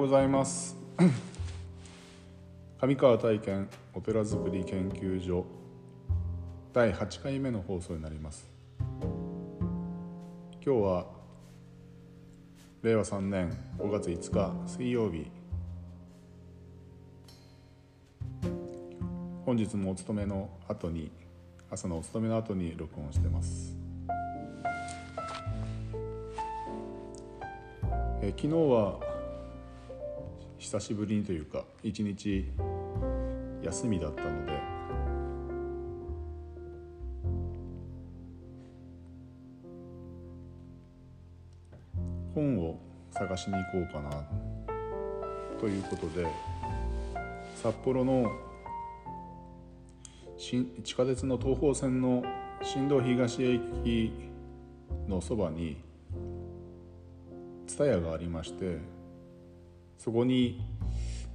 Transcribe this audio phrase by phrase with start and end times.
[0.00, 0.78] ございます。
[2.80, 5.44] 上川体験オペラ作り研究所
[6.72, 8.50] 第8回目の放送になります。
[10.64, 11.06] 今日は
[12.80, 15.30] 令和3年5月5日水曜日。
[19.44, 21.10] 本日もお勤めの後に
[21.70, 23.76] 朝のお勤めの後に録音してます。
[28.22, 29.09] え昨日は
[30.70, 32.48] 久しぶりにというか一日
[33.60, 34.52] 休みだったので。
[42.32, 42.78] 本を
[43.10, 44.24] 探しに行こうかな。
[45.58, 46.24] ということで
[47.56, 48.30] 札幌の
[50.38, 52.22] 地下鉄の東方線の
[52.62, 54.12] 新道東駅
[55.08, 55.78] のそばに
[57.66, 58.99] 蔦屋がありまして
[60.00, 60.58] そこに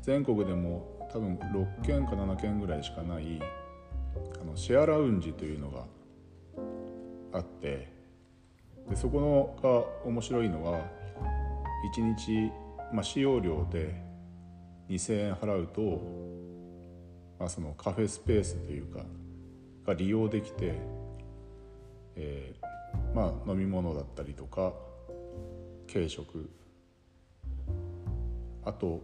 [0.00, 3.38] 全国でも多分6軒か7軒ぐらいしかない
[4.40, 5.84] あのシェアラウンジというのが
[7.34, 7.92] あって
[8.88, 10.80] でそこのが面白いのは
[11.94, 12.50] 1日、
[12.90, 14.02] まあ、使用料で
[14.88, 16.00] 2,000円払うと、
[17.38, 19.04] まあ、そのカフェスペースというか
[19.86, 20.72] が利用できて、
[22.16, 24.72] えー、まあ飲み物だったりとか
[25.92, 26.48] 軽食
[28.64, 29.02] あと、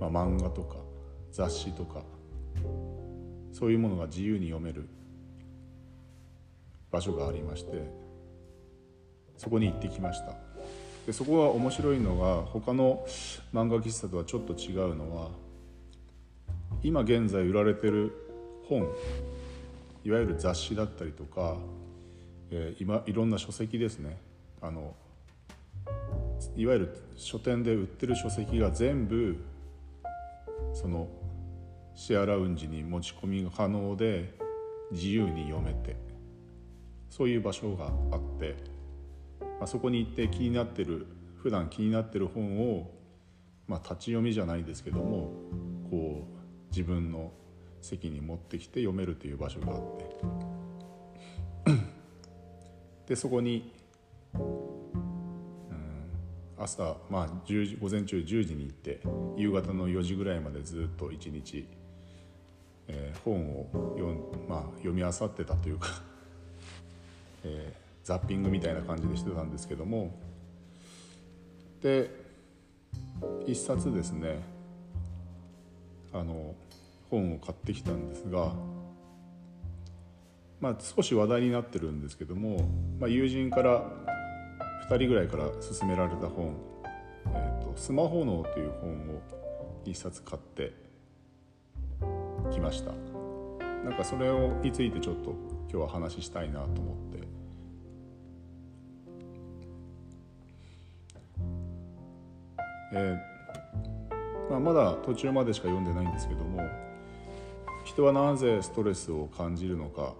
[0.00, 0.76] まあ、漫画とか
[1.32, 2.02] 雑誌とか
[3.52, 4.88] そういうものが自由に読める
[6.90, 7.90] 場所がありまして
[9.36, 10.34] そこに行ってきました。
[11.06, 13.04] でそこが面白いのが他の
[13.52, 15.30] 漫画喫茶とはちょっと違うのは
[16.82, 18.12] 今現在売られてる
[18.68, 18.88] 本
[20.04, 21.56] いわゆる雑誌だったりとか、
[22.50, 24.18] えー、今いろんな書籍ですね。
[24.62, 24.94] あの
[26.56, 29.42] いわゆる書店で売ってる書籍が全部
[30.72, 31.08] その
[31.94, 34.34] シェアラウンジに持ち込みが可能で
[34.92, 35.96] 自由に読めて
[37.10, 38.56] そういう場所があって、
[39.40, 41.06] まあ、そこに行って気になってる
[41.42, 42.90] 普段気になってる本を、
[43.68, 45.32] まあ、立ち読みじゃないですけども
[45.90, 47.32] こう自分の
[47.80, 50.54] 席に持ってきて読めるという場所があって。
[53.06, 53.72] でそこに
[56.64, 59.00] 朝、まあ、10時午前中10時に行って
[59.36, 61.68] 夕方の4時ぐらいまでずっと一日、
[62.88, 64.14] えー、本を読,、
[64.48, 65.88] まあ、読み漁ってたというか
[67.44, 70.14] えー、ザッピングみたいな感じでしてたんですけども
[71.82, 72.10] で
[73.46, 74.40] 一冊ですね
[76.14, 76.54] あの
[77.10, 78.54] 本を買ってきたんですが、
[80.60, 82.66] まあ、少し話題になってるんですけども、
[82.98, 84.13] まあ、友人から
[84.88, 86.54] 2人ぐらいから勧められた本
[87.32, 89.22] 「えーと、スマホ脳」という本を
[89.84, 90.72] 1冊買って
[92.50, 92.92] きました。
[93.84, 95.30] なんかそれをについてちょっと
[95.70, 97.24] 今日は話したいなと思って。
[102.96, 106.60] えー、まあ、まだ途中までしか読んでないんですけども
[107.84, 110.14] 人はなぜストレスを感じるのか。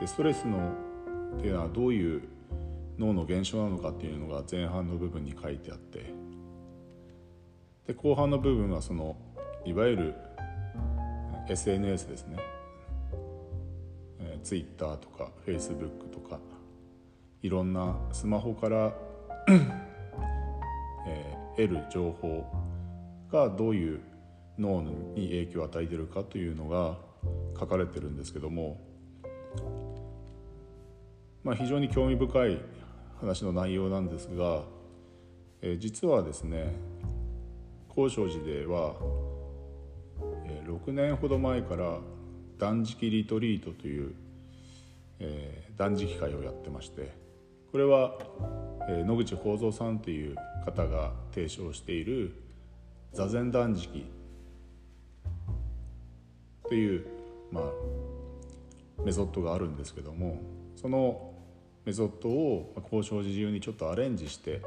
[0.00, 0.72] でストレスの
[1.36, 2.31] っていうのはどういう
[2.98, 6.12] 脳の現象なのかっていうのが前半の部分に書いてあって
[7.86, 9.16] で後半の部分はその
[9.64, 10.14] いわゆる
[11.48, 12.36] SNS ですね、
[14.20, 16.38] えー、Twitter とか Facebook とか
[17.42, 18.94] いろんなスマホから
[21.04, 22.46] えー、得る情報
[23.30, 24.00] がどういう
[24.58, 26.96] 脳に影響を与えてるかというのが
[27.58, 28.80] 書かれてるんですけども、
[31.42, 32.60] まあ、非常に興味深い
[33.22, 34.64] 話の内容なんですが、
[35.62, 36.74] え、実はですね
[37.88, 38.96] 高尚寺では、
[40.46, 42.00] えー、6年ほど前から
[42.58, 44.14] 断食リトリートという、
[45.20, 47.12] え、断食会をやってまして
[47.70, 48.18] これは、
[48.88, 50.34] え、野口宝蔵さんという
[50.64, 52.34] 方が提唱している
[53.12, 54.04] 座禅断食
[56.64, 57.06] という、
[57.52, 57.64] まあ、
[59.04, 60.40] メソッドがあるんですけども
[60.74, 61.31] その
[61.84, 64.62] メソッドを交渉時流にちょっとアレンジして、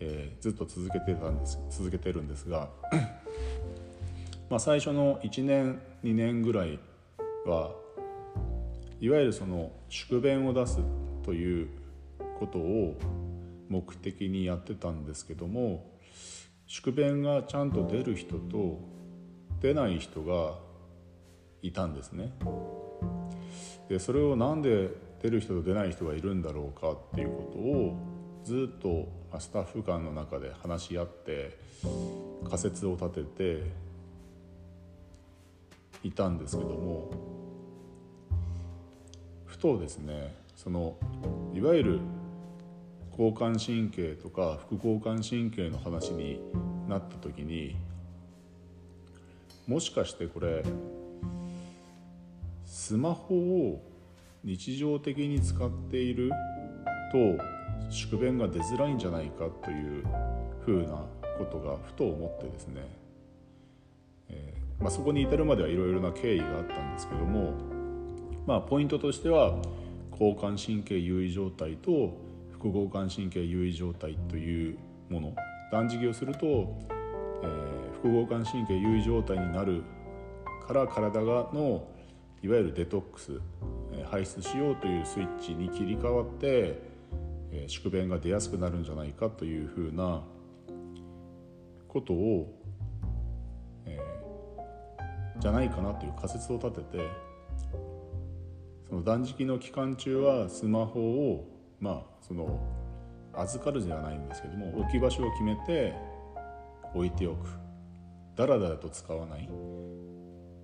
[0.00, 2.70] えー、ずっと続けてたんです続けてるんですが
[4.48, 6.78] まあ最初の1年2年ぐらい
[7.44, 7.74] は
[9.00, 10.78] いわゆるその宿便を出す
[11.22, 11.68] という
[12.38, 12.94] ことを
[13.68, 15.84] 目的にやってたんですけども
[16.66, 18.80] 宿便がちゃんと出る人と
[19.60, 20.58] 出ない人が
[21.62, 22.32] いたんですね。
[23.88, 24.90] でそれをなんで
[25.24, 27.96] 出る人と出ない人がいるんだろうかっていうことを
[28.44, 29.08] ずっと
[29.40, 31.56] スタッフ間の中で話し合って
[32.44, 33.62] 仮説を立てて
[36.02, 37.10] いたんですけども
[39.46, 40.98] ふとですねその
[41.54, 42.00] いわゆる
[43.12, 46.38] 交感神経とか副交感神経の話に
[46.86, 47.76] なった時に
[49.66, 50.62] もしかしてこれ
[52.66, 53.93] スマホを
[54.44, 56.30] 日常的に使っている
[57.10, 57.42] と
[57.90, 60.04] 宿便が出づらいんじゃないかという
[60.64, 61.04] ふうな
[61.38, 62.82] ことがふと思ってですね、
[64.28, 67.54] えー、まあ、そこに至るまではいろいろな経緯があったんですけども、
[68.46, 69.56] まあ、ポイントとしては
[70.12, 72.16] 交感神経優位状態と
[72.52, 75.34] 副交感神経優位状態というもの。
[75.72, 79.82] 断食をすると、えー、副交感神経優位状態になる
[80.68, 81.88] から体がの
[82.42, 83.40] いわゆるデトックス。
[84.10, 86.78] 排出しようというスイッチに切り替わって
[87.68, 90.22] 宿便が出やすくなるんじゃないかというふうな
[91.88, 92.52] ことを、
[93.86, 97.04] えー、じゃないかなという仮説を立てて
[98.88, 101.48] その断食の期間中はスマホを
[101.80, 102.60] まあその
[103.34, 105.94] 預かるじゃないんですけども置き場所を決めて
[106.94, 107.48] 置いておく。
[108.36, 109.48] だらだらと使わない。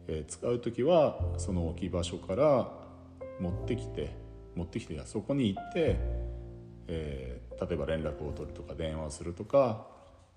[0.09, 2.80] えー、使う時はその置き場所から
[3.41, 4.11] 持ってきて
[4.55, 5.97] 持ってきてそこに行って、
[6.89, 9.87] えー、例えば連絡を取るとか電話をするとか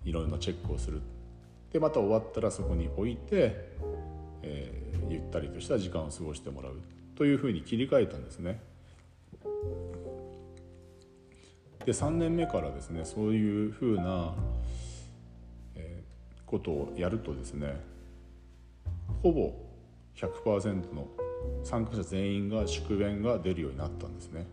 [0.04, 1.00] いろいろなチェックをする
[1.72, 3.68] でまた終わったらそこに置いて、
[4.42, 6.80] えー、ゆったりとした時間を過ごしてもらう
[7.16, 8.60] というふうに切り替えたんですね。
[11.84, 14.34] で3年目からですねそういうふうな、
[15.74, 17.78] えー、ことをやるとですね
[19.22, 19.52] ほぼ
[20.16, 21.06] 100%の
[21.64, 24.46] 参加者全員が宿便が出るようになったんですね。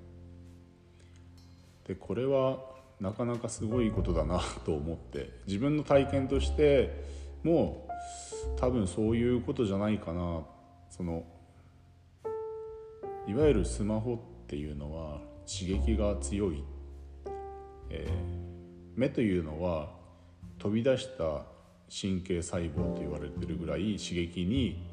[1.87, 2.59] でこれは
[2.99, 7.03] なかなかすごいことだなと思って自分の体験として
[7.43, 7.87] も
[8.57, 10.41] 多分そういうことじゃないかな。
[10.89, 11.23] その
[13.27, 14.17] いわゆるスマホっ
[14.47, 16.63] ていうのは刺激が強い、
[17.89, 19.89] えー、目というのは
[20.57, 21.45] 飛び出した
[21.89, 24.87] 神経細胞と言われてるぐらい刺激に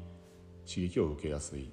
[0.67, 1.69] 刺激を受けやすい。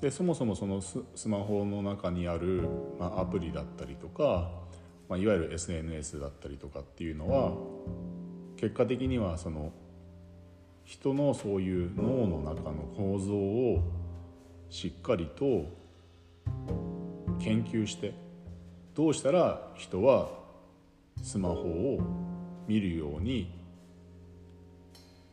[0.00, 2.68] でそもそもそのスマホの中にある、
[2.98, 4.50] まあ、アプリだったりとか、
[5.08, 7.52] まあ、いわゆる SNS だったりとかっていうのは
[8.56, 9.72] 結果的にはその
[10.84, 13.82] 人のそういう脳の中の構造を
[14.70, 15.66] しっかりと
[17.38, 18.14] 研究して
[18.94, 20.30] どうしたら人は
[21.22, 22.00] スマホを
[22.66, 23.52] 見るように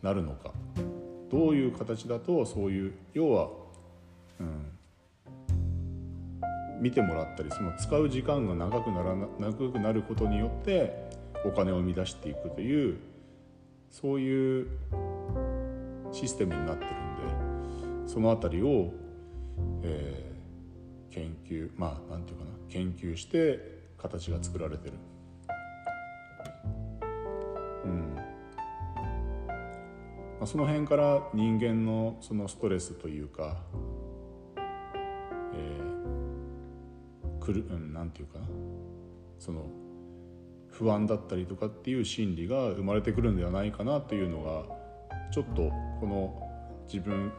[0.01, 0.51] なるのか。
[1.29, 3.49] どういう形だとそういう要は、
[4.39, 4.77] うん、
[6.81, 11.09] 見てもらったりその使う時間が長くならな長くなることによって
[11.45, 12.97] お金を生み出していくという
[13.89, 14.67] そういう
[16.11, 18.91] システムになってるんでその辺りを、
[19.83, 24.93] えー、研究まあ何て言うかな研究して形が作られてる。
[27.85, 28.16] うん
[30.39, 33.57] まあ、その辺から人間のそのストレスというか、
[34.55, 38.45] えー、くる、うん、なんていうかな。
[39.39, 39.65] その
[40.71, 44.63] 不安だったりとかっていう心理が生まれてくるんではないかなというのが
[45.31, 46.39] ちょっとこの
[46.91, 47.31] 自分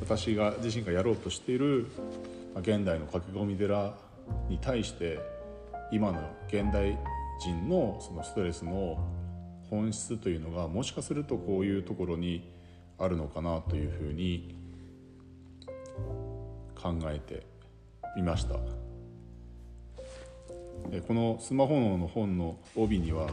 [0.00, 1.86] 私が自身がやろうとしている
[2.56, 3.94] 現代の駆け込み寺
[4.48, 5.20] に対して
[5.92, 6.98] 今の現代
[7.40, 8.98] 人のそのストレスの
[9.70, 12.50] 本質というのがもしかするとこういうところに
[12.98, 14.56] あるのかなというふうに
[16.74, 17.46] 考えて
[18.16, 18.54] みました。
[21.06, 23.28] このスマホの本の帯には、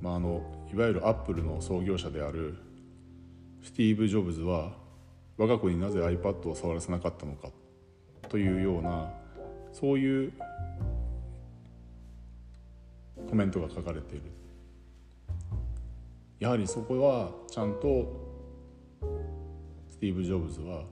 [0.00, 0.42] まあ、あの
[0.72, 2.56] いわゆるアップルの創業者である
[3.62, 4.72] スティーブ・ジョブズは
[5.36, 7.48] 我が子になぜ iPad を触らせなかったのか
[8.28, 9.10] というような
[9.72, 10.32] そういう
[13.28, 14.22] コメントが書かれている
[16.40, 18.28] やはりそこはちゃんと
[19.90, 20.84] スティーブ・ジョブズは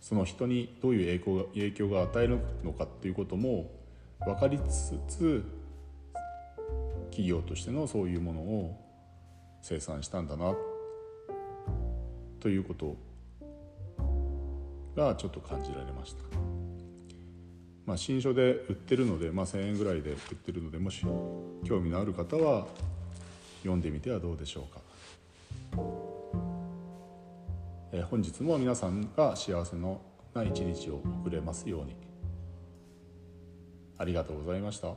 [0.00, 3.70] その人にどういう影響が影響が与えるのかっていうことも
[4.20, 5.44] 分かりつつ
[7.10, 8.88] 企業としてのそういうものを
[9.62, 10.54] 生産したんだな
[12.40, 12.96] ということ
[14.96, 16.27] がちょっと感じられました。
[17.88, 21.06] まあ、新書で売ってるので、まあ、1,000円ぐらいで売ってるのでもし
[21.64, 22.66] 興味のある方は
[23.60, 24.82] 読んでみてはどうでしょうか。
[27.90, 30.02] え、本日も皆さんが幸せの
[30.34, 31.96] な一日を送れますように
[33.96, 34.88] ありがとうございました。